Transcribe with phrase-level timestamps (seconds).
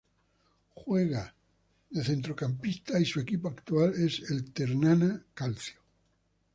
[0.73, 1.35] Juega
[1.91, 5.75] de centrocampista y su equipo actual es el Ternana Calcio.